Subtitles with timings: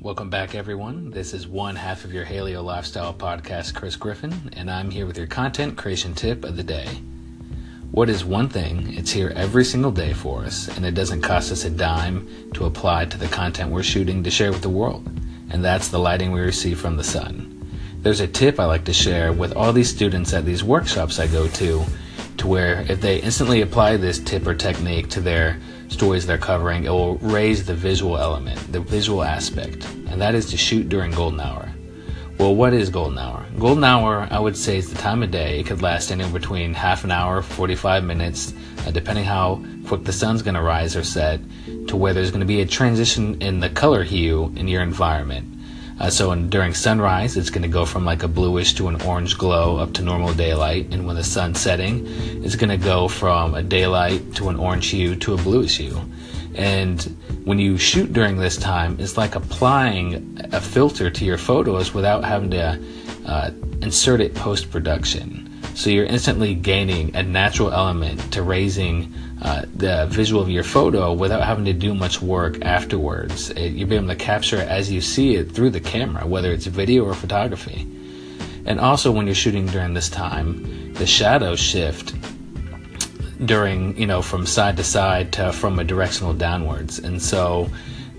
[0.00, 1.10] Welcome back, everyone.
[1.10, 5.18] This is one half of your Haleo Lifestyle podcast, Chris Griffin, and I'm here with
[5.18, 6.86] your content creation tip of the day.
[7.90, 8.94] What is one thing?
[8.94, 12.66] It's here every single day for us, and it doesn't cost us a dime to
[12.66, 15.04] apply to the content we're shooting to share with the world,
[15.50, 17.68] and that's the lighting we receive from the sun.
[18.00, 21.26] There's a tip I like to share with all these students at these workshops I
[21.26, 21.84] go to,
[22.36, 25.58] to where if they instantly apply this tip or technique to their
[25.88, 30.46] stories they're covering, it will raise the visual element, the visual aspect, and that is
[30.46, 31.68] to shoot during golden hour.
[32.38, 33.44] Well, what is golden hour?
[33.58, 35.58] Golden hour, I would say, is the time of day.
[35.58, 38.54] It could last anywhere between half an hour, 45 minutes,
[38.86, 41.40] uh, depending how quick the sun's going to rise or set,
[41.88, 45.57] to where there's going to be a transition in the color hue in your environment.
[46.00, 49.00] Uh, so in, during sunrise, it's going to go from like a bluish to an
[49.02, 50.86] orange glow up to normal daylight.
[50.92, 52.06] And when the sun's setting,
[52.44, 56.00] it's going to go from a daylight to an orange hue to a bluish hue.
[56.54, 57.02] And
[57.44, 62.24] when you shoot during this time, it's like applying a filter to your photos without
[62.24, 62.80] having to
[63.26, 63.50] uh,
[63.82, 65.47] insert it post production.
[65.78, 71.12] So you're instantly gaining a natural element to raising uh, the visual of your photo
[71.12, 73.50] without having to do much work afterwards.
[73.50, 76.50] It, you'll be able to capture it as you see it through the camera, whether
[76.50, 77.86] it's video or photography.
[78.66, 82.12] And also, when you're shooting during this time, the shadows shift
[83.46, 86.98] during, you know, from side to side to from a directional downwards.
[86.98, 87.70] And so,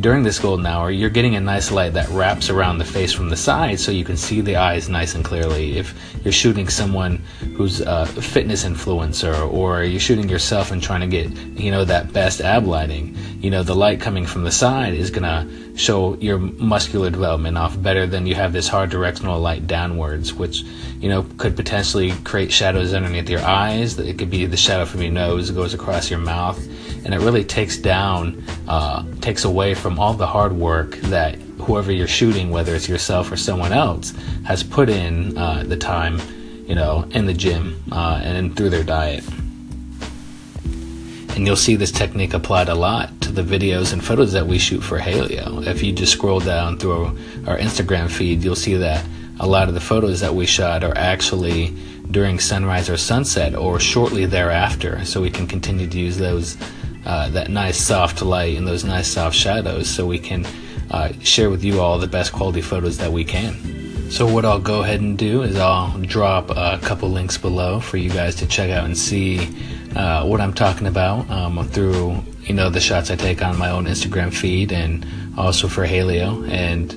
[0.00, 3.30] during this golden hour, you're getting a nice light that wraps around the face from
[3.30, 5.78] the side so you can see the eyes nice and clearly.
[5.78, 7.22] If you're shooting someone
[7.54, 12.12] who's a fitness influencer or you're shooting yourself and trying to get, you know, that
[12.12, 16.14] best ab lighting, you know, the light coming from the side is going to show
[16.16, 20.62] your muscular development off better than you have this hard directional light downwards, which,
[21.00, 23.98] you know, could potentially create shadows underneath your eyes.
[23.98, 26.58] It could be the shadow from your nose goes across your mouth
[27.06, 31.92] and it really takes down, uh, takes away from all the hard work that whoever
[31.92, 34.12] you're shooting, whether it's yourself or someone else,
[34.44, 36.20] has put in uh, the time,
[36.66, 39.22] you know, in the gym uh, and through their diet.
[41.36, 44.58] And you'll see this technique applied a lot to the videos and photos that we
[44.58, 45.66] shoot for Haleo.
[45.66, 47.06] If you just scroll down through
[47.46, 49.04] our Instagram feed, you'll see that
[49.38, 51.76] a lot of the photos that we shot are actually
[52.10, 56.56] during sunrise or sunset or shortly thereafter, so we can continue to use those
[57.04, 60.46] uh, that nice soft light and those nice soft shadows so we can
[60.90, 64.10] uh, share with you all the best quality photos that we can.
[64.10, 67.98] So what I'll go ahead and do is I'll drop a couple links below for
[67.98, 69.50] you guys to check out and see
[69.96, 73.70] uh, what I'm talking about um, through you know the shots I take on my
[73.70, 76.94] own Instagram feed and also for Haleo and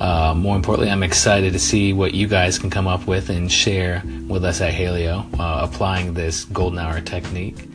[0.00, 3.52] uh, more importantly, I'm excited to see what you guys can come up with and
[3.52, 7.68] share with us at Haleo, uh, applying this golden hour technique.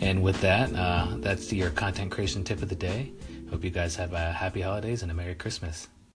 [0.00, 3.10] And with that, uh, that's your content creation tip of the day.
[3.50, 5.88] Hope you guys have a happy holidays and a Merry Christmas.